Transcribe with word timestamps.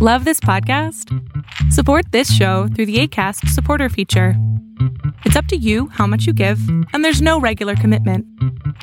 Love 0.00 0.24
this 0.24 0.38
podcast? 0.38 1.12
Support 1.72 2.12
this 2.12 2.32
show 2.32 2.68
through 2.68 2.86
the 2.86 3.00
ACAST 3.02 3.48
supporter 3.48 3.88
feature. 3.88 4.34
It's 5.24 5.34
up 5.34 5.46
to 5.46 5.56
you 5.56 5.88
how 5.88 6.06
much 6.06 6.24
you 6.24 6.32
give, 6.32 6.60
and 6.92 7.04
there's 7.04 7.20
no 7.20 7.40
regular 7.40 7.74
commitment. 7.74 8.24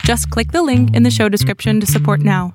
Just 0.00 0.28
click 0.30 0.50
the 0.50 0.64
link 0.64 0.92
in 0.92 1.04
the 1.04 1.12
show 1.12 1.28
description 1.28 1.78
to 1.78 1.86
support 1.86 2.18
now. 2.18 2.52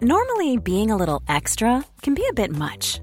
Normally, 0.00 0.56
being 0.56 0.90
a 0.90 0.96
little 0.96 1.22
extra 1.28 1.84
can 2.00 2.14
be 2.14 2.26
a 2.30 2.32
bit 2.32 2.50
much, 2.50 3.02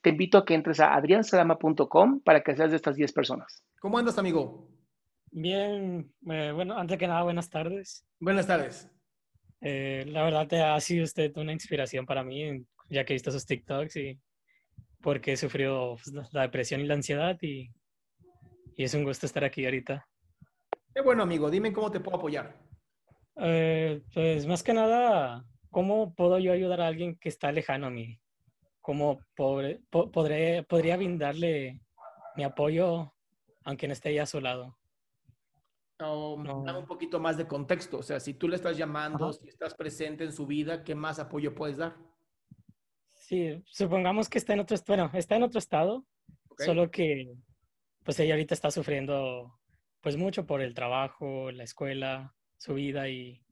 te 0.00 0.10
invito 0.10 0.38
a 0.38 0.44
que 0.44 0.54
entres 0.54 0.80
a 0.80 0.94
adriansalama.com 0.94 2.20
para 2.20 2.42
que 2.42 2.54
seas 2.54 2.70
de 2.70 2.76
estas 2.76 2.96
10 2.96 3.12
personas. 3.12 3.64
¿Cómo 3.80 3.98
andas, 3.98 4.18
amigo? 4.18 4.68
Bien, 5.30 6.10
eh, 6.30 6.52
bueno, 6.54 6.78
antes 6.78 6.98
que 6.98 7.06
nada, 7.06 7.22
buenas 7.22 7.50
tardes. 7.50 8.06
Buenas 8.18 8.46
tardes. 8.46 8.90
Eh, 9.60 10.04
la 10.08 10.22
verdad, 10.22 10.46
te 10.46 10.62
ha 10.62 10.78
sido 10.80 11.04
usted 11.04 11.36
una 11.36 11.52
inspiración 11.52 12.06
para 12.06 12.22
mí, 12.22 12.64
ya 12.88 13.04
que 13.04 13.12
he 13.12 13.16
visto 13.16 13.30
sus 13.30 13.46
TikToks 13.46 13.96
y 13.96 14.20
porque 15.00 15.32
he 15.32 15.36
sufrido 15.36 15.96
pues, 15.96 16.32
la 16.32 16.42
depresión 16.42 16.80
y 16.80 16.86
la 16.86 16.94
ansiedad 16.94 17.36
y, 17.40 17.70
y, 18.76 18.84
es 18.84 18.94
un 18.94 19.04
gusto 19.04 19.26
estar 19.26 19.44
aquí 19.44 19.64
ahorita. 19.64 20.06
Qué 20.94 21.00
bueno, 21.02 21.22
amigo. 21.22 21.50
Dime 21.50 21.72
cómo 21.72 21.90
te 21.90 22.00
puedo 22.00 22.16
apoyar. 22.16 22.56
Eh, 23.36 24.02
pues 24.14 24.46
más 24.46 24.62
que 24.62 24.72
nada, 24.72 25.44
¿cómo 25.70 26.14
puedo 26.14 26.38
yo 26.38 26.52
ayudar 26.52 26.80
a 26.80 26.86
alguien 26.86 27.16
que 27.16 27.28
está 27.28 27.52
lejano 27.52 27.88
a 27.88 27.90
mí? 27.90 28.18
¿Cómo 28.86 29.18
podré, 29.34 29.82
podría 29.90 30.96
brindarle 30.96 31.80
mi 32.36 32.44
apoyo 32.44 33.12
aunque 33.64 33.88
no 33.88 33.92
esté 33.92 34.10
ahí 34.10 34.18
a 34.18 34.26
su 34.26 34.40
lado? 34.40 34.78
No. 35.98 36.36
Dame 36.64 36.78
un 36.78 36.86
poquito 36.86 37.18
más 37.18 37.36
de 37.36 37.48
contexto. 37.48 37.98
O 37.98 38.02
sea, 38.04 38.20
si 38.20 38.34
tú 38.34 38.46
le 38.46 38.54
estás 38.54 38.76
llamando, 38.78 39.30
Ajá. 39.30 39.32
si 39.32 39.48
estás 39.48 39.74
presente 39.74 40.22
en 40.22 40.30
su 40.30 40.46
vida, 40.46 40.84
¿qué 40.84 40.94
más 40.94 41.18
apoyo 41.18 41.52
puedes 41.52 41.78
dar? 41.78 41.96
Sí, 43.10 43.60
supongamos 43.66 44.28
que 44.28 44.38
está 44.38 44.52
en 44.52 44.60
otro, 44.60 44.76
bueno, 44.86 45.10
está 45.14 45.34
en 45.34 45.42
otro 45.42 45.58
estado, 45.58 46.06
okay. 46.48 46.66
solo 46.66 46.88
que 46.88 47.34
pues 48.04 48.20
ella 48.20 48.34
ahorita 48.34 48.54
está 48.54 48.70
sufriendo 48.70 49.58
pues 50.00 50.16
mucho 50.16 50.46
por 50.46 50.60
el 50.60 50.74
trabajo, 50.74 51.50
la 51.50 51.64
escuela, 51.64 52.36
su 52.56 52.74
vida 52.74 53.08
y 53.08 53.42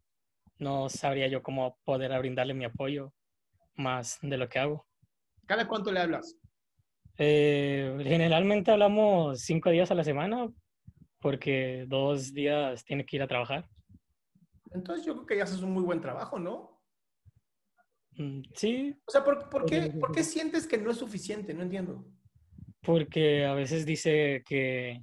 no 0.59 0.89
sabría 0.89 1.27
yo 1.27 1.43
cómo 1.43 1.81
poder 1.83 2.17
brindarle 2.21 2.55
mi 2.55 2.67
apoyo 2.67 3.13
más 3.75 4.21
de 4.23 4.37
lo 4.37 4.49
que 4.49 4.61
hago. 4.61 4.87
¿Cada 5.47 5.69
cuánto 5.69 5.93
le 5.93 6.01
hablas? 6.01 6.37
Eh, 7.19 7.97
generalmente 8.03 8.71
hablamos 8.71 9.41
cinco 9.41 9.71
días 9.71 9.91
a 9.91 9.95
la 9.95 10.05
semana 10.05 10.49
porque 11.21 11.87
dos 11.89 12.35
días 12.35 12.85
tiene 12.85 13.07
que 13.07 13.17
ir 13.17 13.23
a 13.23 13.29
trabajar. 13.29 13.69
Entonces 14.73 15.07
yo 15.07 15.15
creo 15.15 15.27
que 15.27 15.37
ya 15.39 15.45
haces 15.45 15.63
un 15.63 15.73
muy 15.73 15.83
buen 15.83 16.01
trabajo, 16.01 16.39
¿no? 16.39 16.83
Mm, 18.17 18.43
sí. 18.55 18.95
O 19.07 19.11
sea, 19.11 19.25
¿por, 19.25 19.49
por, 19.49 19.65
qué, 19.65 19.93
¿por, 19.99 20.13
qué, 20.13 20.23
sientes 20.23 20.67
que 20.67 20.79
no 20.79 20.91
es 20.91 20.99
suficiente? 20.99 21.55
No 21.55 21.63
entiendo. 21.63 22.05
Porque 22.83 23.45
a 23.47 23.55
veces 23.55 23.87
dice 23.87 24.43
que, 24.47 25.03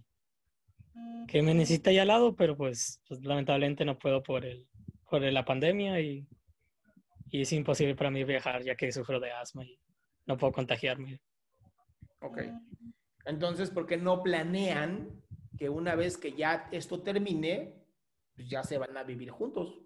que 1.28 1.42
me 1.42 1.54
necesita 1.54 1.90
ahí 1.90 1.98
al 1.98 2.10
lado, 2.10 2.36
pero 2.36 2.56
pues, 2.56 3.02
pues 3.08 3.24
lamentablemente 3.24 3.86
no 3.86 3.98
puedo 3.98 4.22
por, 4.22 4.46
el, 4.46 4.68
por 5.10 5.22
la 5.22 5.46
pandemia 5.46 6.00
y, 6.00 6.28
y, 7.30 7.42
es 7.42 7.52
imposible 7.54 7.96
para 7.96 8.12
mí 8.12 8.24
viajar 8.24 8.64
ya 8.64 8.76
que 8.76 8.92
sufro 8.92 9.20
de 9.20 9.32
asma 9.32 9.66
y 9.66 9.80
no 10.26 10.38
puedo 10.38 10.54
contagiarme. 10.54 11.20
Ok. 12.22 12.40
Entonces, 13.26 13.70
¿por 13.70 13.86
qué 13.86 13.98
no 13.98 14.24
planean 14.24 15.22
que 15.58 15.70
una 15.70 15.96
vez 15.96 16.18
que 16.18 16.34
ya 16.34 16.68
esto 16.72 17.02
termine, 17.02 17.86
pues 18.36 18.50
ya 18.50 18.64
se 18.64 18.78
van 18.78 18.96
a 18.98 19.04
vivir 19.04 19.30
juntos? 19.32 19.80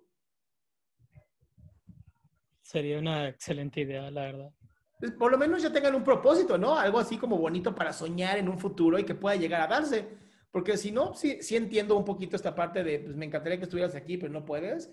Sería 2.61 2.99
una 2.99 3.29
excelente 3.29 3.81
idea, 3.81 4.09
la 4.09 4.21
verdad. 4.21 4.51
Pues 4.99 5.11
por 5.11 5.31
lo 5.31 5.37
menos 5.37 5.61
ya 5.61 5.71
tengan 5.71 5.95
un 5.95 6.03
propósito, 6.03 6.57
¿no? 6.57 6.77
Algo 6.77 6.99
así 6.99 7.17
como 7.17 7.37
bonito 7.37 7.75
para 7.75 7.93
soñar 7.93 8.37
en 8.37 8.49
un 8.49 8.57
futuro 8.57 8.97
y 8.97 9.03
que 9.03 9.15
pueda 9.15 9.35
llegar 9.35 9.61
a 9.61 9.67
darse. 9.67 10.07
Porque 10.51 10.77
si 10.77 10.91
no, 10.91 11.13
sí, 11.13 11.41
sí 11.41 11.57
entiendo 11.57 11.97
un 11.97 12.05
poquito 12.05 12.35
esta 12.35 12.55
parte 12.55 12.83
de, 12.83 12.99
pues 12.99 13.15
me 13.15 13.25
encantaría 13.25 13.57
que 13.57 13.65
estuvieras 13.65 13.93
aquí, 13.93 14.17
pero 14.17 14.31
no 14.31 14.45
puedes. 14.45 14.89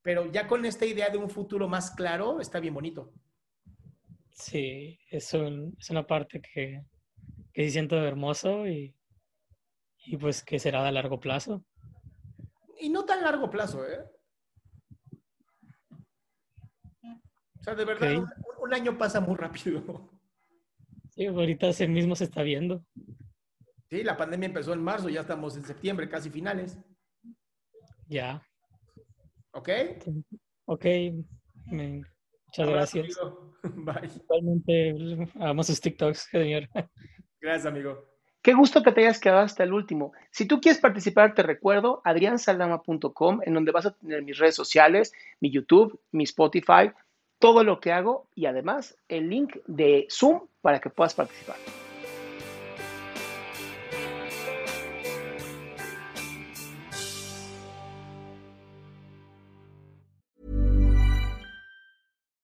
Pero 0.00 0.32
ya 0.32 0.48
con 0.48 0.64
esta 0.64 0.86
idea 0.86 1.10
de 1.10 1.18
un 1.18 1.28
futuro 1.28 1.68
más 1.68 1.90
claro, 1.90 2.40
está 2.40 2.60
bien 2.60 2.74
bonito. 2.74 3.12
Sí, 4.32 4.98
es, 5.10 5.32
un, 5.34 5.76
es 5.78 5.90
una 5.90 6.06
parte 6.06 6.40
que, 6.40 6.84
que 7.52 7.70
siento 7.70 7.96
hermoso 7.96 8.66
y, 8.66 8.96
y 10.06 10.16
pues 10.16 10.42
que 10.42 10.58
será 10.58 10.82
de 10.84 10.92
largo 10.92 11.20
plazo. 11.20 11.64
Y 12.80 12.88
no 12.88 13.04
tan 13.04 13.22
largo 13.22 13.48
plazo, 13.50 13.86
¿eh? 13.86 14.04
O 17.60 17.62
sea, 17.62 17.74
de 17.76 17.84
verdad, 17.84 18.08
okay. 18.08 18.16
un, 18.16 18.28
un, 18.60 18.74
año 18.74 18.98
pasa 18.98 19.20
muy 19.20 19.36
rápido. 19.36 20.10
Sí, 21.10 21.26
ahorita 21.26 21.68
ese 21.68 21.86
mismo 21.86 22.16
se 22.16 22.24
está 22.24 22.42
viendo. 22.42 22.84
Sí, 23.88 24.02
la 24.02 24.16
pandemia 24.16 24.46
empezó 24.46 24.72
en 24.72 24.82
marzo, 24.82 25.08
ya 25.08 25.20
estamos 25.20 25.56
en 25.56 25.64
septiembre, 25.64 26.08
casi 26.08 26.30
finales. 26.30 26.76
Ya. 28.08 28.42
¿Ok? 29.52 29.68
Ok. 30.64 30.86
Muchas 31.66 32.68
gracias. 32.68 33.18
Bye. 33.74 34.10
Igualmente, 34.24 35.28
hagamos 35.36 35.66
sus 35.66 35.80
TikToks, 35.80 36.28
señor. 36.30 36.68
Gracias, 37.40 37.66
amigo. 37.66 38.12
Qué 38.42 38.54
gusto 38.54 38.82
que 38.82 38.90
te 38.90 39.02
hayas 39.02 39.20
quedado 39.20 39.40
hasta 39.40 39.62
el 39.62 39.72
último. 39.72 40.12
Si 40.32 40.46
tú 40.46 40.60
quieres 40.60 40.80
participar, 40.80 41.34
te 41.34 41.44
recuerdo 41.44 42.02
adriansaldama.com, 42.04 43.40
en 43.44 43.54
donde 43.54 43.70
vas 43.70 43.86
a 43.86 43.92
tener 43.92 44.22
mis 44.22 44.36
redes 44.36 44.56
sociales, 44.56 45.12
mi 45.40 45.50
YouTube, 45.50 46.00
mi 46.10 46.24
Spotify, 46.24 46.90
todo 47.38 47.62
lo 47.62 47.78
que 47.78 47.92
hago 47.92 48.28
y 48.34 48.46
además 48.46 48.96
el 49.08 49.30
link 49.30 49.56
de 49.66 50.06
Zoom 50.10 50.46
para 50.60 50.80
que 50.80 50.90
puedas 50.90 51.14
participar. 51.14 51.56